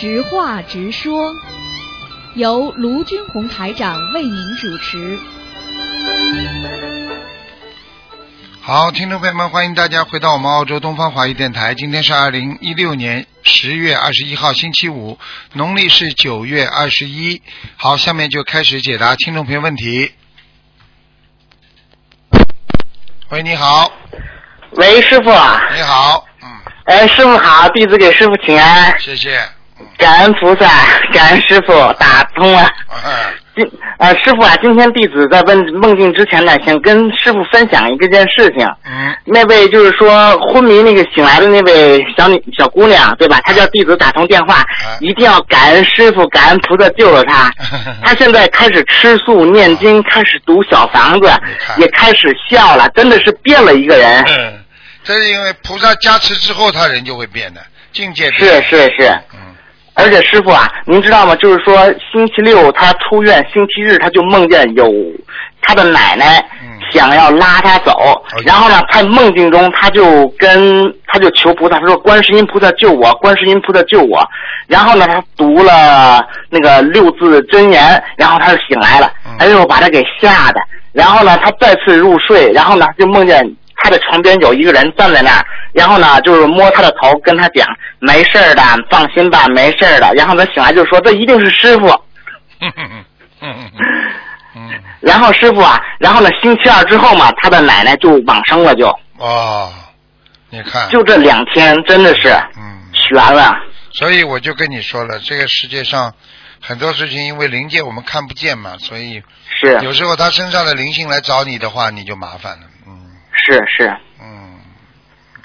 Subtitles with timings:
[0.00, 1.34] 直话直说，
[2.34, 5.18] 由卢军红台长为您主持。
[8.62, 11.74] 好，听众朋友们，欢迎大家回到我们澳洲东方华语电台。
[11.74, 15.18] 今天是二零一六年十月二十一号，星期五，
[15.52, 17.42] 农历是九月二十一。
[17.76, 20.12] 好，下面就开始解答听众朋友问题。
[23.28, 23.92] 喂，你好，
[24.76, 25.24] 喂，师傅。
[25.24, 26.48] 你好，嗯，
[26.86, 29.46] 哎，师傅好，弟子给师傅请安，谢谢。
[29.98, 30.66] 感恩菩萨，
[31.12, 32.68] 感恩师傅，打通了。
[33.04, 38.64] 嗯今呃，师傅啊，今天弟子在问梦境之前呢，想跟师傅分享一个件事情。
[38.86, 43.40] 嗯那位就是说昏迷那个醒来的那位小女小姑娘，对吧？
[43.42, 44.64] 她叫弟子打通电话，啊
[45.00, 47.50] 一定要感恩师傅，感恩菩萨救了她。
[48.04, 51.28] 她现在开始吃素、念经，开始读小房子
[51.76, 54.24] 也开始笑了，真的是变了一个人。
[54.28, 54.60] 嗯，
[55.02, 57.60] 这是因为菩萨加持之后，他人就会变的，
[57.92, 58.62] 境界是变。
[58.62, 59.12] 是是。
[59.96, 61.34] 嗯而且师傅啊，您知道吗？
[61.36, 61.76] 就是说
[62.12, 64.90] 星期六他出院，星期日他就梦见有
[65.60, 67.92] 他的奶奶嗯想要拉他走，
[68.30, 74.26] 哎然后呢，他梦境中他就跟他就求菩萨，他说观世音菩萨救我，观世音菩萨救我。
[74.66, 80.60] 然后呢，他读了那个六字真言，然后他就醒来了嗯，哎呦，把他给吓的。
[80.92, 83.44] 然后呢，他再次入睡，然后呢就梦见
[83.82, 87.66] 他的床边有一个人站在那儿，然后呢就是摸他的头，跟他讲
[87.98, 90.12] 没事儿的，放心吧，没事儿的。
[90.14, 91.88] 然后他醒来就说这一定是师傅。
[92.60, 93.04] 嗯嗯
[93.40, 93.70] 嗯
[94.54, 94.70] 嗯
[95.00, 98.86] 然后师傅啊，然后呢星期二之后嘛，他的奶奶就往生了就，
[99.16, 99.72] 哦，
[100.50, 103.56] 你看，就这两天真的是嗯，悬了。
[103.92, 106.12] 所以我就跟你说了，这个世界上
[106.60, 112.66] 很多事情因为灵界我们看不见嘛，所以是有时候他身上的灵性来找你的话，你就麻烦了。
[113.40, 114.60] 嗯是是，嗯，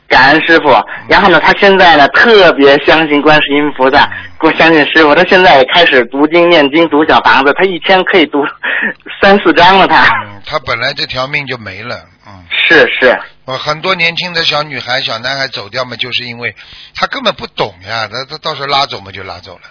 [0.08, 0.70] 感恩师傅。
[1.08, 4.10] 然后呢，他现在呢特别相信观世音菩萨，
[4.42, 5.16] 我相信师傅。
[5.16, 8.40] 他现在也开始读经念经读小房子，他一天可以读
[9.22, 10.04] 三四章了他。
[10.26, 11.96] 嗯，他本来这条命就没了。
[12.28, 16.56] 嗯，是是我很多年轻的小女孩、小男孩走掉嘛，就是因为
[16.96, 19.62] 他根本不懂呀，他他到时候拉走嘛就拉走了。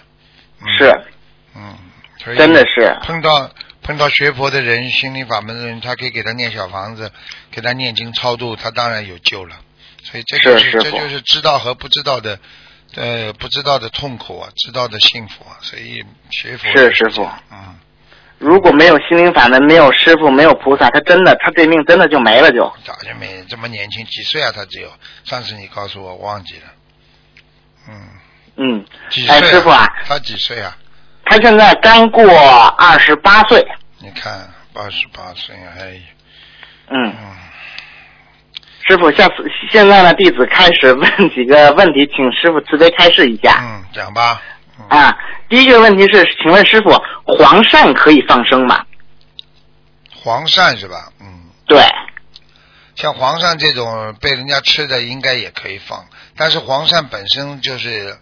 [0.61, 1.01] 嗯、是，
[1.55, 1.77] 嗯，
[2.37, 3.49] 真的是碰到
[3.85, 7.11] 碰到学佛的人、心灵法门的人，他可以给他念小房子，
[7.51, 9.55] 给他念经超度，他当然有救了。
[10.03, 12.39] 所以这就是是这就是知道和不知道的，
[12.95, 15.57] 呃，不知道的痛苦啊，知道的幸福啊。
[15.61, 17.75] 所以学佛是师傅嗯，
[18.39, 22.61] 如果没有心灵法门，没有师傅，没有菩萨，他真的他这命真的就没了就。
[22.83, 24.51] 早就没这么年轻，几岁啊？
[24.51, 24.91] 他只有
[25.25, 26.63] 上次你告诉我忘记了。
[27.87, 28.09] 嗯，
[28.57, 30.75] 嗯，几岁、哎，师傅啊，他几岁啊？
[31.25, 32.23] 他现在刚过
[32.77, 33.65] 二十八岁。
[33.99, 36.01] 你看八十八岁啊，哎，
[36.89, 37.35] 嗯，嗯。
[38.87, 39.33] 师傅，下次
[39.71, 43.59] 现在呢，弟子开始问几个问题，请师傅慈悲开示一下。
[43.61, 44.41] 嗯，讲吧。
[44.77, 45.17] 嗯啊，
[45.49, 46.91] 第一个问题是，请问师傅，
[47.25, 48.85] 黄鳝可以放生吗？
[50.13, 51.11] 黄鳝是吧？
[51.21, 51.81] 嗯，对，
[52.93, 56.05] 像黄鳝这种被人家吃的，应该也可以放。
[56.35, 58.17] 但是黄鳝本身就是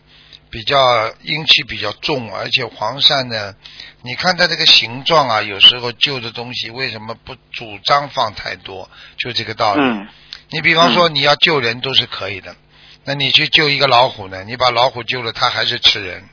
[0.53, 3.55] 比较阴气比较重，而且黄鳝呢，
[4.03, 8.87] 你看它这个形状啊，有时候救的东西为什么不主张放太多？
[9.17, 9.81] 就这个道理。
[9.81, 10.07] 嗯，
[10.51, 12.55] 你比方说你要救人都是可以的，
[13.03, 14.43] 那你去救一个老虎呢？
[14.43, 16.23] 你把老虎救了，它还是吃人，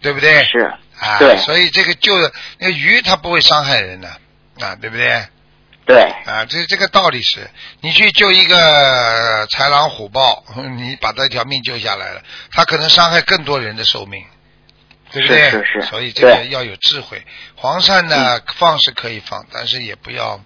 [0.00, 0.44] 对不对？
[0.44, 0.60] 是，
[1.00, 4.08] 啊，对所以这个救的那个鱼它不会伤害人的
[4.60, 5.26] 啊，对不对？
[5.84, 7.50] 对，啊，这这个道理是，
[7.80, 10.44] 你去救一个豺狼虎豹，
[10.76, 14.24] 你把他一条命救下来了，他可能伤害更多人的寿命，
[15.10, 15.50] 对不对？
[15.50, 17.22] 是是是所以这个要有智慧。
[17.56, 20.40] 黄鳝呢，放是可以放，但是也不要。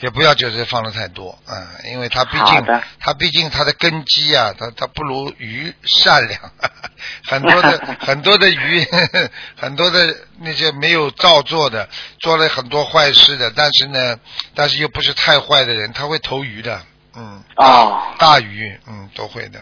[0.00, 2.64] 也不要就是放的太多，嗯，因为它毕竟
[3.00, 6.40] 它毕竟它的根基啊，它它不如鱼善良，
[7.26, 8.86] 很多的 很多的鱼，
[9.56, 11.88] 很多的那些没有照做的，
[12.20, 14.18] 做了很多坏事的，但是呢，
[14.54, 16.80] 但是又不是太坏的人，他会投鱼的，
[17.16, 19.60] 嗯，哦，大鱼，嗯，都会的。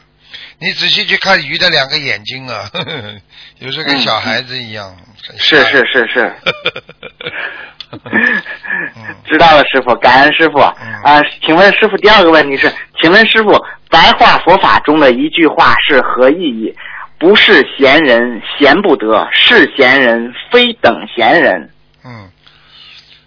[0.58, 3.14] 你仔细去看鱼的两个眼睛啊，呵 呵
[3.58, 4.96] 有时候跟小孩子一样，
[5.26, 6.32] 很是是是是。
[7.92, 10.58] 嗯知道了，师傅，感恩师傅。
[10.58, 13.52] 嗯啊，请问师傅，第二个问题是，请问师傅，
[13.90, 16.74] 白话佛法中的一句话是何意义？
[17.18, 21.70] 不是闲人闲不得，是闲人非等闲人。
[22.04, 22.30] 嗯，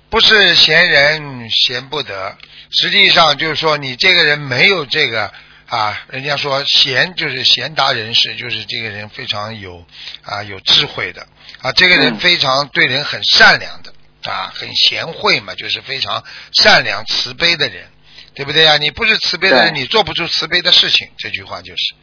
[0.10, 2.36] 不是闲人闲不得，
[2.72, 5.32] 实际上就是说你这个人没有这个
[5.69, 9.86] 啊，人家说贤就是贤达人士，就是这个人非常有
[10.24, 11.27] 啊有智慧的
[11.62, 13.94] 啊，这个人嗯非常对人很善良的
[14.30, 16.24] 啊，很贤惠嘛，就是非常
[16.54, 17.88] 善良慈悲的人，
[18.33, 18.77] 对不对啊？
[18.77, 21.95] 你不是慈悲的人，你做不出慈悲的事情，这句话就是。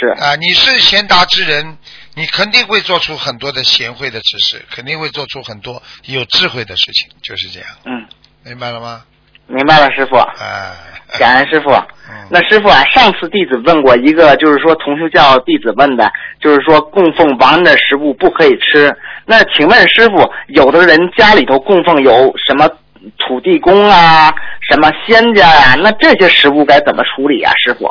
[0.00, 1.78] 是啊，你是贤达之人，
[2.14, 8.06] 你肯定会做出很多的贤惠的指示，肯定会做出很多有智慧的事情，就是这样，嗯，
[8.44, 9.04] 明白了吗？
[9.46, 10.16] 明白了，师傅。
[10.16, 11.70] 哎，感恩师傅。
[11.70, 11.86] 嗯
[12.30, 16.10] 那师傅啊，上次弟子问过一个，就是说同修教弟子问的，
[16.42, 18.94] 就是说供奉亡人的食物不可以吃。
[19.24, 22.68] 那请问师傅，有的人家里头供奉有什么
[23.16, 24.30] 土地公啊，
[24.70, 27.90] 什么仙家呀、那这些食物该怎么处理啊，师傅？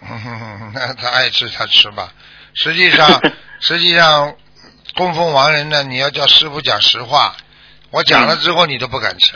[0.00, 2.08] 嗯， 那他爱吃他吃吧。
[2.54, 3.06] 实际上，
[3.60, 4.32] 实际上
[4.96, 7.34] 供奉亡人呢，你要叫师傅讲实话，
[7.90, 9.34] 我讲了之后你都不敢吃。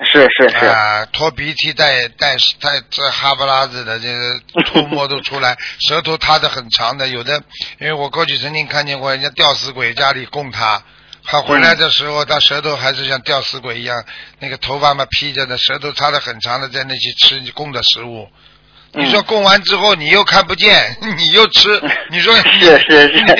[0.00, 7.40] 是是是，啊，拖鼻涕带带带这哈巴拉子的，这个吐沫都出来， 舌头塌的很长的，有的，
[7.78, 10.82] 因为我过去曾经看见过人家吊死鬼家里供他，
[11.22, 14.04] 他回来的时候，他舌头还是像吊死鬼一样，
[14.40, 18.28] 那个头发嘛披着的，舌头插的很长的，在那去吃供的食物。
[18.94, 21.68] 你说供完之后你又看不见， 你又吃，
[22.10, 23.32] 你说你是是是你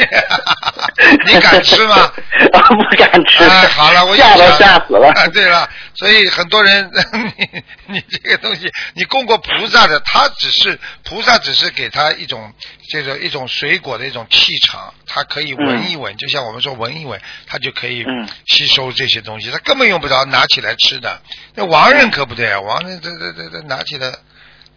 [1.35, 2.13] 你敢吃吗？
[2.53, 2.59] 我，
[2.91, 3.45] 不敢吃。
[3.45, 5.09] 哎，好了，我吓都吓死了。
[5.11, 6.91] 啊，对了，所以很多人，
[7.37, 7.49] 你
[7.87, 12.53] 你这个东西，你供过菩萨的，他只是菩萨，只是给他一种
[12.91, 21.21] 这个一种水果的一种气场，他可以闻一闻，就像我们说闻一闻，他就可以嗯吸收这些东西，他根本用不着拿起来吃的。
[21.55, 24.13] 那亡人可不对啊，亡人这这这这拿起来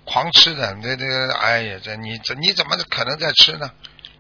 [0.08, 3.70] 狂吃的，那那个哎呀，这你这你怎么可能在吃呢？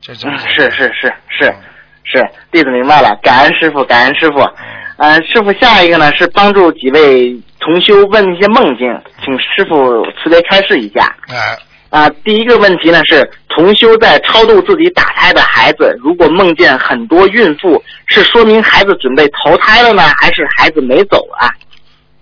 [0.02, 1.56] 这种嗯，是是是是嗯
[2.04, 4.40] 是，弟子明白了，感恩师傅，感恩师傅。
[4.42, 8.88] 嗯呃，师傅，下一个呢是帮助几位同修问一些梦境，
[9.24, 11.16] 请师傅慈悲开示一下。
[11.28, 11.58] 哎。
[11.90, 21.48] 啊、第一个问题呢是，同修在超度自己打胎的孩子，如果梦见很多孕妇，是说明孩子准备投胎了呢，还是孩子没走啊？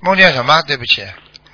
[0.02, 0.62] 梦见什么？
[0.68, 1.02] 对不起。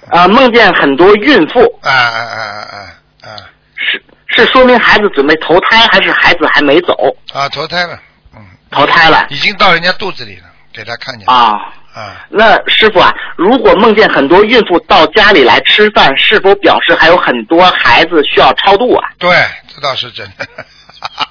[0.10, 3.38] 啊、梦见很多孕妇，啊啊啊啊啊啊！
[3.78, 6.94] 是是说明孩子准备投胎，还是孩子还没走？
[7.34, 8.00] 啊，投胎了，
[8.36, 10.44] 嗯，投胎了已经到人家肚子里了，
[10.74, 11.28] 给他看见。
[11.28, 11.54] 啊。
[11.94, 19.10] 啊，那师傅啊，如果梦见很多孕妇到家里来吃饭，是否表示还有很多孩子需要超度啊？
[19.20, 19.30] 对，
[19.68, 20.48] 这倒是真的。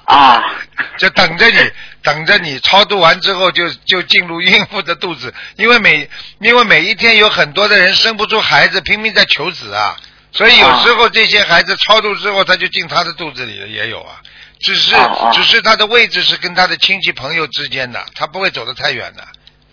[0.05, 0.43] 啊，
[0.97, 1.57] 就等着你，
[2.03, 6.09] 等着你超度完之后就就进入孕妇的肚子，因为每
[6.39, 9.95] 因为每一天有很多的人生不出孩子，拼命在求子啊，
[10.31, 14.15] 所以有时候这些孩子超度之后他就进他的肚子里了，也有啊。
[14.59, 14.95] 只是
[15.33, 19.23] 只是他的位置是跟他的亲戚朋友之间的，他不会走得太远的，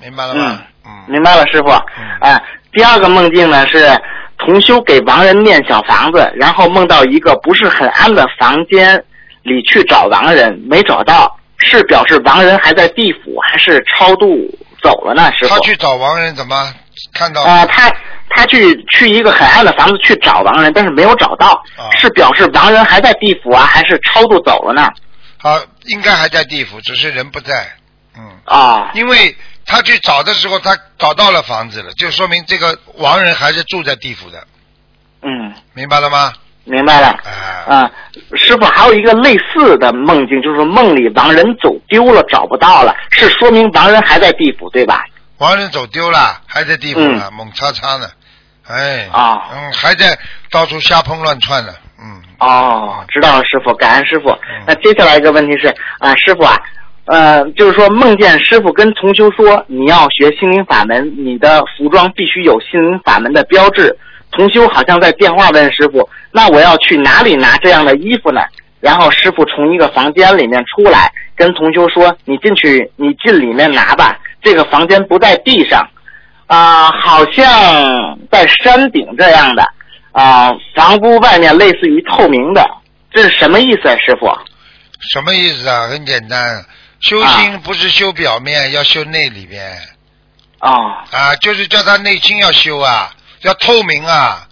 [0.01, 0.63] 明白了吗？
[0.87, 1.69] 嗯明白了，师傅。
[1.71, 2.41] 啊，
[2.73, 3.87] 第二个梦境呢是
[4.39, 9.05] 同修给亡人念小房子，然后梦到一个不是很安的房间
[9.43, 14.27] 里去找亡人，没找到，是表示亡人还在地府，还是超度
[14.83, 15.31] 走了呢？
[15.33, 15.55] 师傅。
[15.55, 16.73] 他去找亡人怎么
[17.13, 17.43] 看到？
[17.43, 17.93] 啊、他
[18.31, 24.89] 他去去一个很暗的房子去找亡人，但是没有找到，啊是表示亡人还在地府啊，还是超度走了呢？
[25.39, 27.67] 啊，应该还在地府，只是人不在。
[28.17, 34.47] 嗯，啊因为他去找的时候，他找到了房子了，就说明这个亡人还是住在地府的，
[35.23, 36.33] 嗯，明白了吗？
[36.69, 37.09] 明白了。
[37.67, 37.91] 啊、啊，
[38.37, 45.05] 师傅还有一个类似的梦境，就是说梦里亡人走丢了，找不到了，是说明亡人还在地府，对吧？
[45.39, 48.07] 亡人走丢了，还在地府呢，猛叉叉呢，
[48.67, 50.19] 哎，嗯啊嗯，还在
[50.51, 54.31] 到处瞎碰乱窜呢，嗯，哦，知道了，师傅，感恩师傅。
[54.31, 56.59] 嗯那接下来一个问题是啊，师傅啊，
[57.07, 63.97] 呃，就是说梦见师傅跟同修说，你要学心灵法门，你的服装必须有心灵法门的标志。
[64.33, 68.41] 同修好像在电话问师傅，那我要去哪里拿这样的衣服呢？
[68.81, 74.17] 然后师傅从一个房间里面出来，跟同修说：“你进去，你进里面拿吧。
[74.41, 75.85] 这个房间不在地上，
[76.47, 79.65] 啊、好像在山顶这样的，
[80.13, 82.65] 啊、房屋外面类似于透明的，
[83.11, 84.27] 这是什么意思啊，师傅？
[85.13, 85.89] 什么意思啊？
[85.89, 86.65] 很简单，
[87.01, 89.77] 修心不是修表面，要修内里边
[90.61, 90.71] 哦，
[91.11, 93.11] 啊，就是叫他内心要修啊，
[93.43, 94.45] 要透明啊。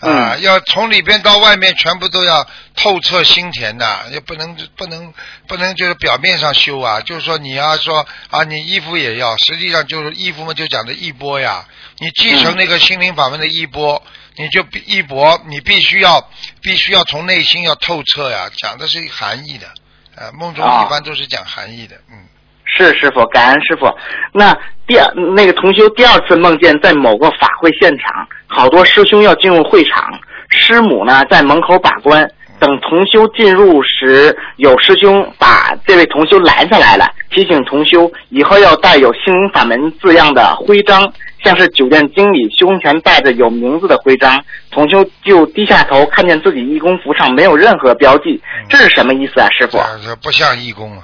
[0.00, 5.14] 啊，嗯要从里边到外面全部都要透彻心田的，也不能不能
[5.46, 11.66] 不能就是表面上修啊，就是说你要说啊，你衣服也要，实际上就是衣服嘛，就讲的衣钵呀，
[12.00, 14.02] 你继承那个心灵法门的衣钵，
[14.36, 16.28] 你就必衣钵，你必须要
[16.60, 19.72] 必须要从内心要透彻呀，讲的是含义的，
[20.16, 22.26] 呃，梦中啊一般都是讲含义的，嗯，
[22.64, 23.86] 是师傅，感恩师傅。
[24.32, 24.56] 那
[24.86, 30.18] 第二那个同修第二次梦见在某个法会现场，好多师兄要进入会场，
[30.48, 32.28] 师母呢在门口把关。
[32.60, 44.42] 等同修进入时，有师兄把这位同修拦下来了，提醒同修以后要带有心灵法门字样的徽章，像是酒店经理胸前带着有名字的徽章。
[44.70, 48.40] 同修就低下头，看见自己义工服上没有任何标记，
[48.70, 49.76] 这是什么意思啊，师傅？
[50.02, 51.02] 这这不像义工啊，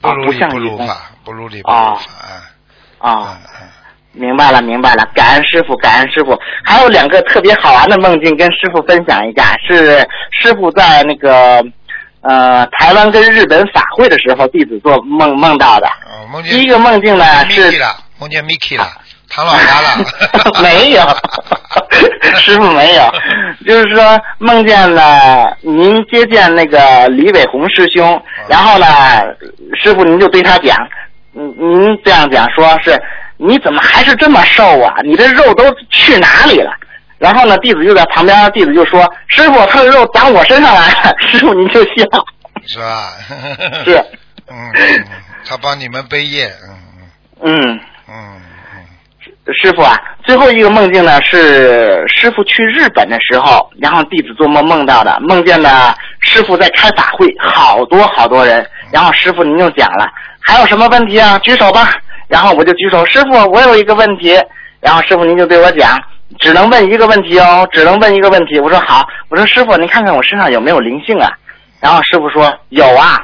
[0.00, 2.10] 啊，不像医生不如法，不如理不如啊法
[3.00, 3.10] 啊。
[3.10, 3.38] 啊。
[4.12, 6.36] 明白了，明白了，感恩师傅，感恩师傅。
[6.64, 9.54] 还有两个特别好玩的梦境，跟师傅分享一下。
[9.68, 9.98] 是
[10.32, 11.62] 师傅在那个
[12.22, 15.86] 呃台湾跟日本法会的时候，弟子做梦梦到的。
[15.86, 18.90] 哦，梦见第一个梦境呢是了，梦见 Mickey 了，
[19.28, 20.04] 唐老鸭了。
[20.62, 21.02] 没有，
[22.40, 23.12] 师傅没有，
[23.66, 28.86] 就是说梦见了您接见那个李伟红师兄，然后呢，
[29.82, 30.76] 师傅您就对他讲，
[31.34, 33.00] 嗯，您这样讲说是
[33.36, 34.94] 你怎么还是这么瘦啊？
[35.04, 36.72] 你这肉都去哪里了？
[37.18, 41.12] 然后呢，弟子就在旁边，弟子就说：“师傅，他的肉长我身上来了。
[41.28, 41.92] ”师傅您就笑，
[42.66, 43.12] 是吧？
[43.84, 43.96] 是，
[44.48, 45.04] 嗯，嗯
[45.44, 46.78] 他帮你们背业，嗯
[47.42, 47.52] 嗯。
[47.74, 48.40] 嗯嗯
[49.62, 60.06] 师傅啊，最后一个梦境呢是师傅去日本的时候，然后弟子做梦梦到的，梦见呢师傅在开法会，好多好多人，然后师傅您就讲了，
[60.40, 61.38] 还有什么问题啊？
[61.38, 61.94] 举手吧。
[62.28, 64.38] 然后我就举手，师傅，我有一个问题。
[64.80, 65.98] 然后师傅您就对我讲，
[66.38, 68.60] 只能问一个问题哦，只能问一个问题。
[68.60, 71.32] 我说好，我说师傅，您看看我身上有没有灵性啊？
[71.80, 73.18] 然后师傅说有啊，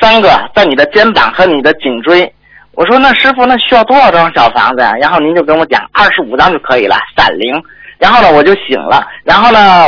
[0.00, 2.30] 三个在你的肩膀和你的颈椎。
[2.74, 7.62] 我说那师傅那需要多少张小房子呀、然后您就跟我讲二十五张就可以了，散灵。
[7.98, 9.86] 然后呢我就醒了，然后呢，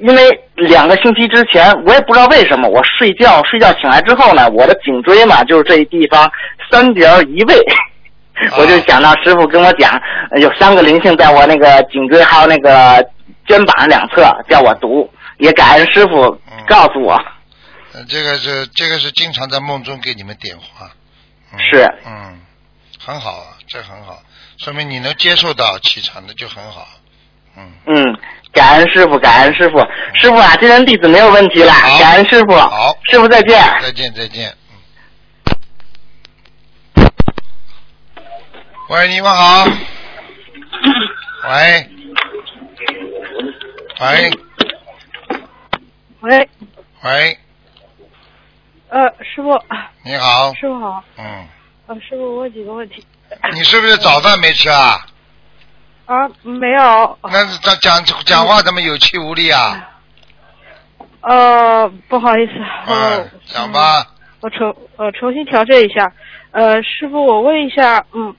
[0.00, 6.30] 因为两个星期之前我也不知道为什么我睡觉睡觉醒来之后呢，我的颈椎嘛就是这一地方
[6.70, 7.58] 三点移位。
[8.58, 9.90] 我就想到师傅跟我讲，
[10.30, 13.04] 呃有三个灵性在我那个颈椎还有那个
[13.46, 16.36] 肩膀两侧，叫我读，也感恩师傅
[16.68, 17.14] 告诉我。
[17.94, 20.90] 嗯这个是这个是经常在梦中给你们点化，嗯
[21.58, 21.82] 是。
[22.06, 22.40] 嗯，
[22.98, 24.22] 很好啊，这很好，
[24.58, 26.88] 说明你能接受到气场那就很好，
[27.56, 28.18] 嗯，嗯，
[28.52, 29.78] 感恩师傅，感恩师傅，
[30.14, 32.96] 师傅啊，今天弟子没有问题了，感恩师傅，好。
[33.10, 33.62] 师傅再见。
[33.80, 34.54] 再见再见，
[36.96, 37.10] 嗯，
[38.88, 39.64] 喂，你们好，
[41.48, 41.88] 喂，
[44.00, 44.30] 喂。
[46.20, 46.48] 喂，
[47.02, 47.38] 喂，
[48.92, 49.58] 呃，师傅，
[50.04, 51.48] 你好，师傅好，嗯，
[51.86, 53.02] 呃，师傅，我问几个问题。
[53.54, 55.00] 你是不是早饭没吃啊？
[56.04, 59.88] 啊，没有，那讲讲讲话怎么有气无力啊？
[61.22, 62.52] 呃，不好意思，
[62.86, 64.06] 嗯呃，，讲吧。
[64.40, 66.12] 我重呃重新调整一下。
[66.50, 68.36] 呃，师傅，我问一下，嗯，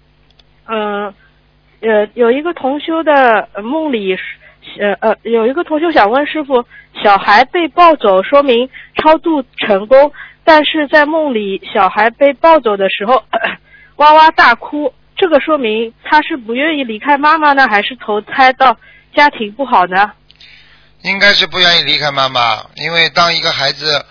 [0.68, 1.12] 嗯、
[1.82, 4.16] 呃，有一个同修的呃梦里，
[4.80, 6.64] 呃呃，有一个同修想问师傅，
[7.04, 13.24] 小孩被抱走，说明超度成功，但是在梦里，小孩被抱走的时候，
[13.98, 18.78] 哇哇大哭，这个说明他是不愿意离开妈妈呢，还是投胎到
[19.16, 20.12] 家庭不好呢？
[21.04, 24.06] 应该是不愿意离开妈妈，因为当一个孩子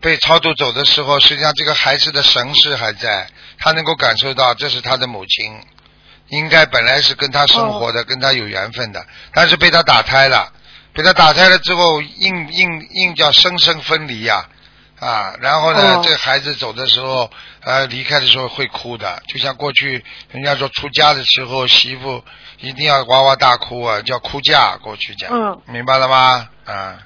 [0.00, 3.26] 被超度走的时候，实际上这个孩子的神识还在，
[3.58, 5.58] 他能够感受到这是他的母亲，
[6.28, 10.52] 应该本来是跟他生活的，跟他有缘分的，但是被他打胎了，
[10.92, 14.48] 被他打胎了之后，硬硬硬叫生生分离呀、啊，
[15.40, 16.00] 然后呢，哦。
[16.04, 17.30] 这个孩子走的时候，
[17.62, 22.22] 呃，离开的时候会哭的，就像过去人家说出家的时候，媳妇
[22.60, 25.60] 一定要哇哇大哭啊，叫哭嫁，过去讲，嗯。
[25.66, 26.48] 明白了吗？
[26.64, 26.98] 啊，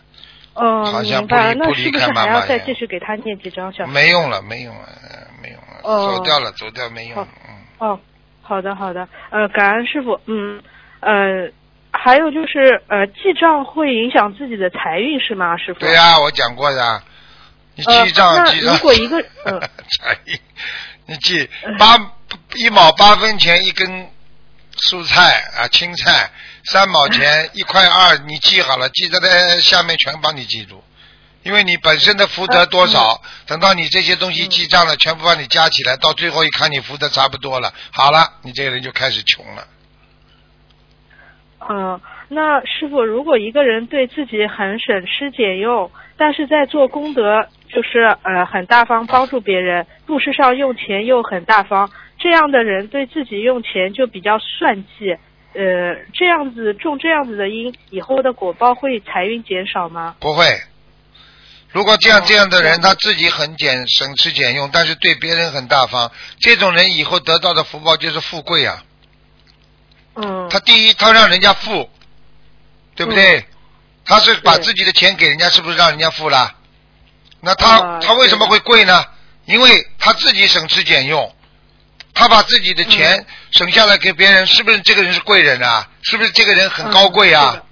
[0.54, 1.26] 嗯，好像。
[1.26, 3.86] 不离不离开那是不是妈妈也还要再继续给他念几张小？
[3.86, 6.14] 没用了，没用了，呃没用了，哦。
[6.16, 8.00] 走掉了，走掉没用哦，嗯，哦，
[8.42, 10.62] 好的好的，呃，感恩师傅，嗯，
[11.00, 11.50] 呃，
[11.90, 15.80] 还有就是呃，记账会影响自己的财运是吗，师傅？
[15.80, 17.02] 对呀、我讲过的，
[17.78, 20.36] 你呃记账、那记账，如果一个嗯财运，
[21.06, 21.96] 你记八
[22.56, 24.10] 一毛八分钱一根
[24.76, 26.28] 蔬菜啊青菜，
[26.64, 30.82] 三毛钱 一块二，你记好了，记在在下面全帮你记住。
[31.44, 39.64] 因为你本身的福德多少，等到你这些东西记账了，全部帮你加起来，到最后一看你福德差不多了，好了，你这个人就开始穷了。
[41.70, 55.10] 嗯，那师傅，如果一个人对自己很省吃俭用，但是在做功德，就是呃很大方帮助别人，布施上用钱又很大方，这样的人对自己用钱就比较算计，
[55.54, 60.16] 呃，这样子种这样子的因，以后的果报会财运减少吗？
[60.18, 60.44] 不会。
[61.70, 66.10] 如果这样哦这样的人，他自己很俭省吃俭用，但是对别人很大方，
[66.40, 68.82] 这种人以后得到的福报就是富贵啊。
[70.14, 71.90] 嗯，他第一，他让人家富，
[72.96, 73.44] 对不对？
[74.06, 76.57] 他是把自己的钱给人家，是不是让人家富了？
[77.40, 79.04] 那他、啊他为什么会贵呢？
[79.46, 81.34] 因为他自己省吃俭用，
[82.12, 85.88] 他把自己的钱省下来给别人，是不是这个人是贵人啊？
[86.02, 87.62] 是不是这个人很高贵啊？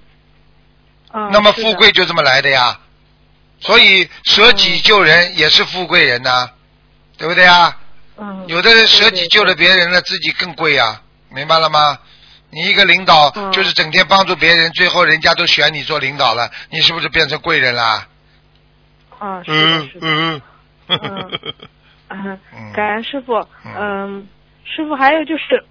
[1.31, 2.79] 那么富贵就这么来的呀。
[3.59, 6.49] 所以舍己救人也是富贵人呐、
[7.17, 7.77] 对不对啊？
[8.17, 11.99] 嗯，有的人舍己救了别人了，自己更贵呀、明白了吗？
[12.49, 18.07] 你一个领导嗯就是整天帮助别人，最后人家都选你做领导了，你是不是变成贵人啦？
[19.19, 20.07] 啊，是的，是的。
[20.07, 20.41] 嗯
[20.87, 21.29] 嗯
[22.09, 23.35] 嗯 嗯，感恩师傅。
[23.65, 24.27] 嗯嗯，
[24.63, 25.63] 师傅还有就是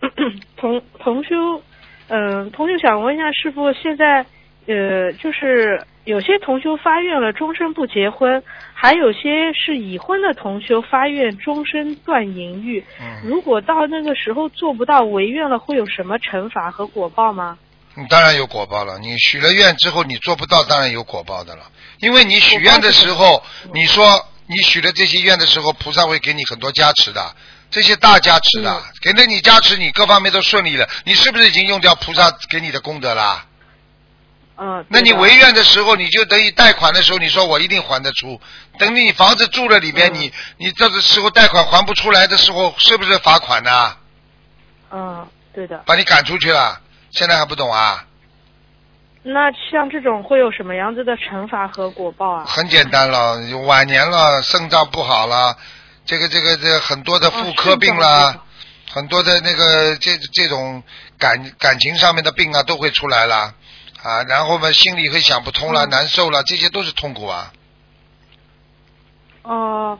[0.57, 1.63] 同同修，
[2.09, 4.25] 嗯，同修想问一下师傅，现在
[4.67, 8.43] 呃，就是有些同修发愿了终身不结婚，
[8.75, 12.85] 还有些是已婚的同修发愿终身断淫欲。
[13.01, 17.57] 嗯，如果到那个时候做不到违愿了，会有什么惩罚和果报吗？
[17.97, 18.99] 你当然有果报了。
[18.99, 21.71] 你许了愿之后，你做不到，当然有果报的了。
[21.99, 27.35] 因为你许愿的时候，你说你许了这些愿的时候，菩萨会给你很多加持的，
[27.71, 33.45] 这些大加持的，给了你加持，你各方面都顺利了，你是不是已经用掉菩萨给你的功德了？
[34.59, 38.41] 嗯，那你违愿的时候，你就等于贷款的时候，你说我一定还得出。
[38.79, 43.97] 等你房子住了里边，嗯你你这个时候贷款还不出来的时候，是不是罚款呢？
[44.91, 45.83] 嗯，对的。
[45.85, 48.05] 把你赶出去了，现在还不懂啊？
[49.29, 52.45] 那像这种会有什么样子的惩罚和果报啊？
[52.47, 53.37] 很简单了，
[53.67, 55.57] 晚年了，肾脏不好了，
[56.05, 58.43] 这个这个这个很多的妇科病啦
[58.93, 60.81] 很多的那个这这种
[61.19, 63.53] 感感情上面的病啊都会出来了
[64.03, 67.53] 啊，然后嘛心里会想不通了，嗯难受了，这些都是痛苦啊。
[69.43, 69.99] 哦、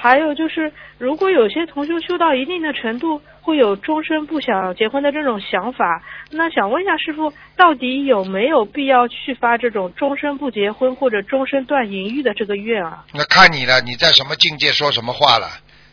[0.00, 13.04] 还有就是，如果有些同修修到一定的程度，会有终身不想结婚的这种想法，那想问一下师傅，到底有没有必要去发这种终身不结婚或者终身断淫欲的这个愿啊？
[13.12, 15.50] 那看你了，你在什么境界说什么话了，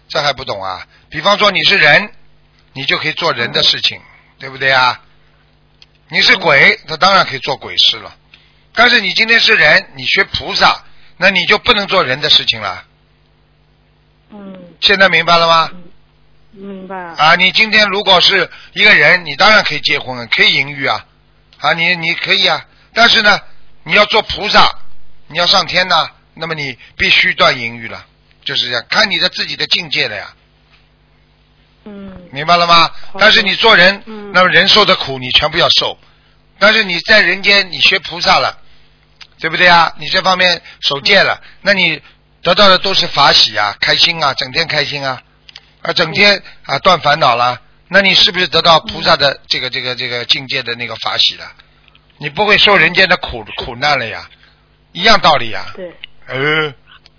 [0.07, 0.85] 这还不懂啊？
[1.09, 2.07] 比方说你是人，
[2.73, 3.99] 你就可以做人的事情，
[4.37, 5.01] 对不对啊？
[6.09, 8.13] 你是鬼，他当然可以做鬼事了。
[8.75, 10.83] 但是你今天是人，你学菩萨，
[11.17, 12.83] 那你就不能做人的事情了。
[14.85, 15.71] 嗯，现在明白了吗？
[16.51, 17.15] 明白了。
[17.17, 21.05] 啊，你今天如果是一个人，你当然可以结婚，可以淫欲啊，
[21.59, 23.39] 啊，你你可以啊，但是呢，
[23.83, 24.71] 你要做菩萨，
[25.27, 28.05] 你要上天呢，那么你必须断淫欲了，
[28.43, 30.33] 就是这样，看你的自己的境界了呀，
[31.85, 32.91] 嗯明白了吗？
[33.19, 35.97] 但是你做人，嗯那么人受的苦你全部要受，
[36.59, 38.57] 但是你在人间你学菩萨了，
[39.39, 39.93] 对不对啊？
[39.99, 42.01] 你这方面守戒了，那你
[42.45, 45.19] 得到的都是法喜啊，开心啊，整天开心啊，
[45.81, 51.45] 啊，整天啊断烦恼了，那你是不是得到菩萨的这个这个这个境界的那个法喜了？
[52.19, 54.29] 你不会受人间的苦苦难了呀，
[54.91, 55.65] 一样道理呀。
[55.75, 55.91] 对，
[56.27, 56.73] 呃，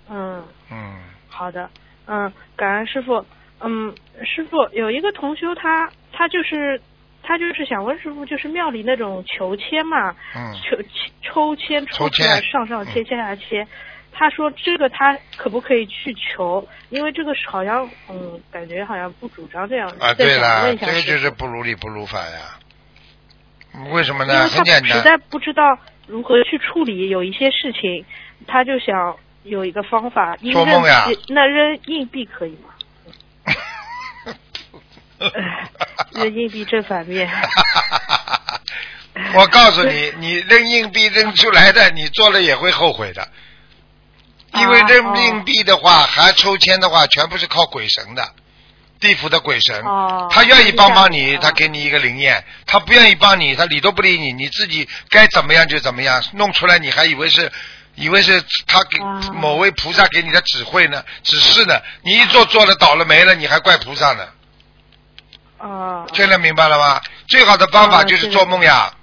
[0.09, 0.43] 嗯。
[0.71, 1.69] 嗯，好的，
[2.07, 3.25] 嗯，感恩师傅。
[3.59, 6.81] 嗯，师傅有一个同修他，他就是
[7.21, 10.77] 他就是想问师傅，就是庙里那种求签嘛，嗯求
[11.21, 13.67] 抽签抽抽出来签上上签签下下切。
[14.17, 16.67] 他说这个他可不可以去求？
[16.89, 19.87] 因为这个是好像嗯，感觉好像不主张这样。
[19.99, 22.57] 啊，对了，这个就是不如理不如法呀。
[23.91, 24.33] 为什么呢？
[24.33, 24.91] 他很简单。
[24.91, 25.77] 实在不知道
[26.07, 28.03] 如何去处理有一些事情，
[28.47, 30.35] 他就想有一个方法。
[30.51, 32.73] 做梦呀那扔硬币可以吗？
[36.13, 37.29] 扔硬币正反面。
[39.35, 43.27] 我告诉你，你扔硬币扔出来的，你做了也会后悔的。
[44.53, 48.31] 因为这命币的话，还抽签的话，全部是靠鬼神的，
[48.99, 49.81] 地府的鬼神。
[49.83, 57.51] 哦他愿意帮帮你，他给你一个灵验；他不愿意帮你，他理都不理你，你自己该怎么样就怎么样，弄出来你还以为是。
[57.99, 64.23] 以为是他给啊某位菩萨给你的指挥呢、指示呢，你一做做了倒了霉了，你还怪菩萨呢？
[65.57, 67.01] 哦，现在明白了吗？
[67.27, 68.93] 最好的方法就是做梦呀，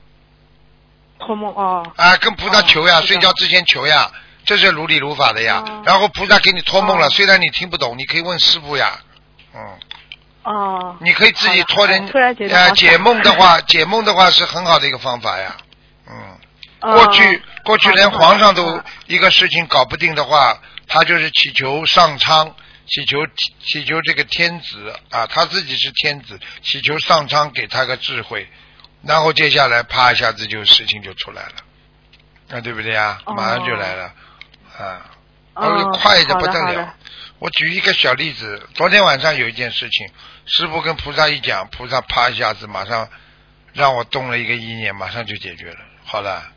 [1.19, 1.85] 托梦哦。
[1.97, 4.09] 啊，跟菩萨求呀，哦睡觉之前求呀，
[4.45, 5.63] 这是如理如法的呀。
[5.67, 5.83] 哦。
[5.85, 7.11] 然后菩萨给你托梦了，哦。
[7.11, 8.99] 虽然你听不懂，你可以问师傅呀，
[9.55, 9.79] 嗯，
[10.43, 10.97] 哦。
[11.01, 15.57] 你可以自己托人好的突然觉得呃解梦的话， 解梦的话是很好的一个方法呀，
[16.09, 16.39] 嗯。
[16.81, 16.93] 哦。
[16.97, 22.55] 过去过去连皇上都一个事情搞不定的话，他就是祈求上苍，
[22.87, 23.19] 祈求
[23.65, 28.47] 祈求这个天子啊，他自己是天子，祈求上苍给他个智慧，
[29.03, 33.19] 然后接下来啪一下子就事情就出来了，啊，对不对呀？
[33.25, 33.33] 哦。
[33.33, 34.13] 马上就来了，
[34.79, 35.11] 啊，
[35.55, 36.95] 哦而且快的不得了。
[37.39, 40.09] 我举一个小例子，昨天晚上有一件事情，
[40.47, 43.09] 师傅跟菩萨一讲，菩萨啪一下子马上
[43.73, 45.79] 让我动了一个意念，马上就解决了。
[46.05, 46.51] 好了，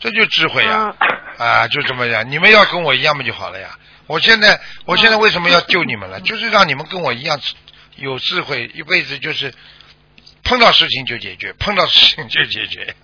[0.00, 2.30] 这就智慧呀、嗯啊，就这么样。
[2.30, 3.78] 你们要跟我一样嘛就好了呀。
[4.06, 6.20] 我现在，我现在为什么要救你们了？
[6.22, 7.40] 就是让你们跟我一样
[7.96, 9.52] 有智慧，一辈子就是
[10.44, 12.94] 碰到事情就解决，碰到事情就解决。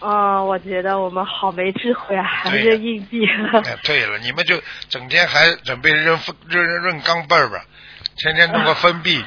[0.00, 3.26] 嗯，我觉得我们好没智慧啊，还对是硬币。
[3.64, 7.64] 哎，对了，你们就整天还准备扔扔扔扔钢镚儿吧，
[8.16, 9.24] 天天弄个分币，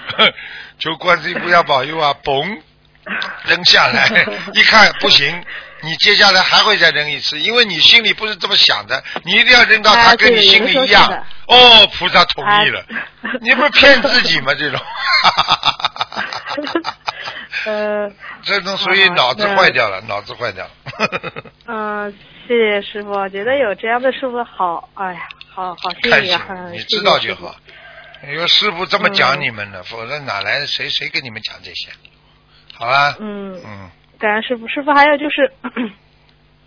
[0.79, 2.59] 求观世音菩萨保佑啊，嘣，
[3.45, 4.07] 扔下来，
[4.53, 5.43] 一看不行，
[5.81, 11.25] 你接下来还会再扔一次，因为你心里不是这么想的，你一定要扔到他啊跟你心里一样。
[11.47, 12.79] 哦，菩萨同意了，
[13.21, 14.53] 啊你不是骗自己吗？
[14.55, 14.79] 这种
[17.65, 18.09] 呃，
[18.43, 20.71] 这种属于脑子坏掉了，脑子坏掉了。
[21.67, 22.11] 嗯，
[22.47, 25.19] 谢谢师傅，我觉得有这样的师傅好，哎呀，
[25.53, 26.45] 好好心运啊！
[26.49, 27.55] 嗯，你知道就好。
[28.33, 31.89] 有师傅这么讲嗯你们呢，否则哪来谁谁跟你们讲这些？
[32.73, 34.67] 好啦，嗯，嗯，感恩师傅。
[34.67, 35.51] 师傅还有就是，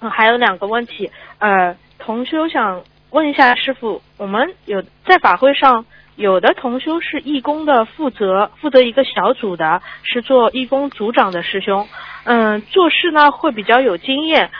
[0.00, 1.10] 嗯还有两个问题。
[1.38, 5.84] 呃，同修想问一下师傅，我们有在法会上，
[6.16, 11.86] 有的同修是义工的负责，负责一个小组的，是做义工组长的师兄。
[12.24, 14.50] 嗯，做事呢会比较有经验，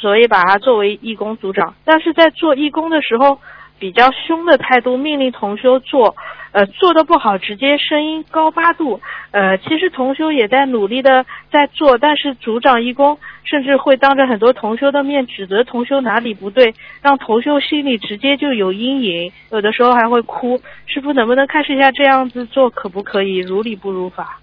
[0.00, 1.74] 所以把他作为义工组长。
[1.84, 3.40] 但是在做义工的时候，
[3.82, 6.14] 比较凶的态度命令同修做，
[6.52, 9.00] 呃，做的不好直接声音高八度，
[9.32, 20.60] 呃，其实同修也在努力的在做，但是组长义工甚至会当着很多同修的面指责同修哪里不对，让同修心里直接就有阴影，有的时候还会哭。
[20.86, 24.38] 师傅能不能开示一下这样子做可不可以，如理不如法？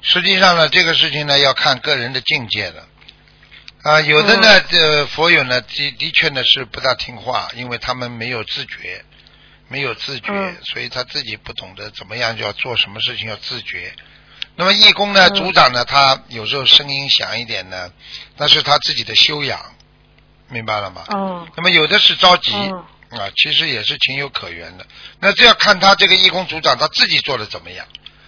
[0.00, 2.88] 实际上呢，这个事情呢要看个人的境界了。
[3.88, 9.02] 啊，有的呢，这佛友呢的的确呢是不大听话，因为他们没有自觉，
[9.68, 13.94] 没有自觉，嗯所以他自己不懂得怎么样就要做什么事情要自觉。
[14.56, 17.90] 那么义工呢，嗯组长呢，他有时候声音响一点呢，
[18.36, 19.58] 那是他自己的修养，
[20.50, 21.06] 明白了吗？
[21.08, 24.86] 嗯那么有的是着急，嗯啊，其实也是情有可原的。
[25.18, 27.86] 那这要看他这个义工组长他自己做的怎么样。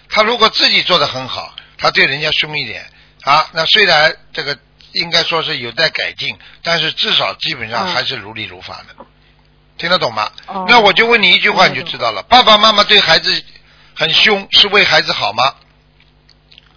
[0.08, 2.90] 他如果自己做的很好，他对人家凶一点
[3.24, 4.58] 啊，那虽然这个
[4.92, 9.04] 应该说是有待改进，但是至少基本上嗯还是如理如法的。
[9.78, 10.30] 听得懂吗？
[10.46, 12.22] 哦那我就问你一句话，你就知道了。
[12.24, 13.42] 爸爸妈妈对孩子
[13.94, 15.54] 很凶，是为孩子好吗？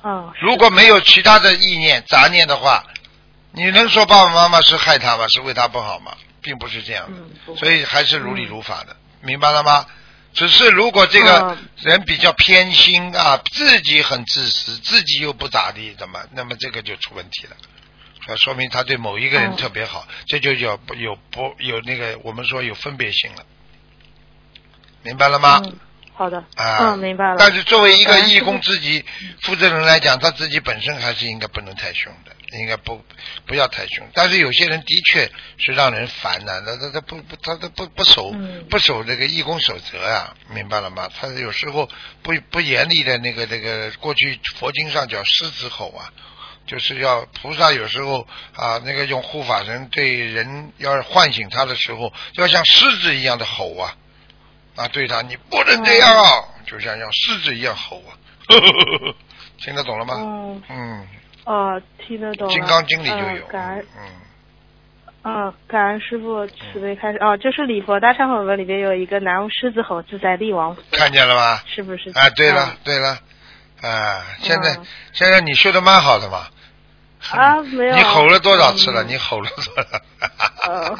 [0.03, 2.83] 嗯，是如果没有其他的意念、杂念的话，
[3.51, 5.25] 你能说爸爸妈妈是害他吗？
[5.33, 6.15] 是为他不好吗？
[6.41, 7.17] 并不是这样的。
[7.47, 9.85] 嗯所以还是如理如法的，明白了吗？
[10.33, 16.19] 只是如果这个嗯人比较偏心啊，自己很自私，自己又不咋地，怎么？
[16.31, 17.55] 那么这个就出问题了。
[18.27, 23.45] 那说明他对某一个人嗯特别好，这就叫不有不有那个我们说有分别心了，
[25.03, 25.61] 明白了吗？
[25.65, 25.75] 嗯，
[26.13, 27.35] 好的，啊，嗯，明白了。
[27.37, 29.03] 但是作为一个义工自己
[29.41, 33.03] 负责人来讲，他自己本身还是应该不能太凶的，应该不
[33.45, 34.07] 不要太凶。
[34.13, 41.09] 但是有些人的确是让人烦的，他他他不不他他不不守、嗯不守这个义工守则啊、明白了吗？
[41.19, 41.89] 他有时候
[42.21, 46.13] 不不严厉的那个那个，过去佛经上叫狮子吼啊。
[46.65, 53.95] 就是要菩萨有时候啊，那个用护法神对人要唤醒他的时候，要像狮子一样的吼啊，
[54.75, 57.97] 啊，对他你不能这样啊，就像像狮子一样吼。
[58.07, 58.15] 啊，
[59.59, 60.15] 听得懂了吗？
[60.17, 61.07] 嗯，嗯，
[61.45, 62.49] 哦，听得懂。
[62.49, 64.11] 金刚经里就嗯有，感恩，嗯，
[65.23, 67.17] 嗯，感恩师傅慈悲开始。
[67.19, 71.61] 哦，就是礼佛大忏悔文里边有一个南无狮子吼自在力王，看见了吗？
[71.73, 72.09] 是不是？
[72.15, 72.77] 啊，对了嗯。
[72.83, 73.09] 对了，
[73.81, 74.85] 啊，现在嗯。
[75.13, 76.47] 现在你修的蛮好的嘛，
[77.31, 77.95] 啊， 没有。
[77.95, 79.03] 你吼了多少次了？
[79.03, 79.71] 嗯你吼了多少？
[80.71, 80.97] 呃嗯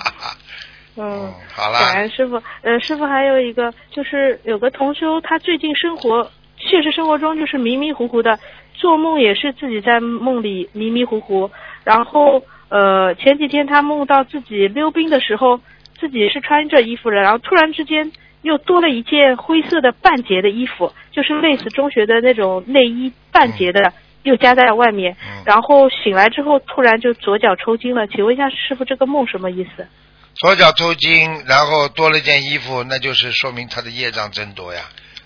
[0.96, 2.42] 嗯，，好感了，恩师傅。
[2.62, 8.38] 呃，师傅还有一个，就是有个同修，他最近生活现实生活中就是迷迷糊糊的，
[8.76, 11.50] 做梦也是自己在梦里迷迷糊糊。
[11.84, 15.60] 然后呃，前几天他梦到自己溜冰的时候，
[16.00, 18.12] 自己是穿着衣服的，然后突然之间
[18.44, 23.92] 又多了一件灰色的半截的衣服，就是类似中学的那种内衣半截的。
[24.24, 29.88] 又加在外面，嗯然后醒来之后突然就左脚抽筋了，请问一下师傅，这个梦什么意思？
[30.36, 34.82] 左脚抽筋，然后多了件衣服，那就是说明他的业障增多呀。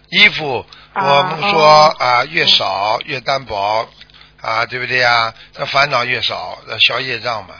[0.09, 3.87] 衣服啊我们说哦啊，越少越单薄
[4.41, 5.33] 啊，对不对呀？
[5.57, 7.55] 那烦恼越少，那消业障嘛。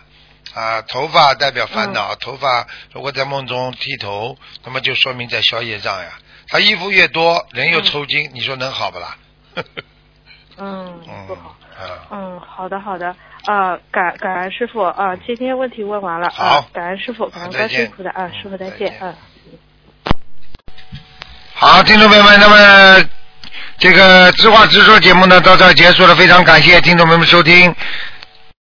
[0.53, 6.09] 啊，头发代表烦恼，头发如果在梦中剃头，那么就说明在消业障呀。
[6.47, 9.17] 他衣服越多，人又抽筋，你说能好不啦？
[10.57, 11.55] 嗯，嗯不好。
[11.77, 13.15] 啊，嗯，好的好的，
[13.45, 19.13] 啊，感感恩师傅啊，今天问题问完了好啊，感恩师傅，感恩再见观世音菩萨啊，师傅再见啊。
[21.53, 23.09] 好，听众朋友们，那么
[23.77, 27.73] 这个知话直说节目呢到这儿结束了，非常感谢听众朋友们收听。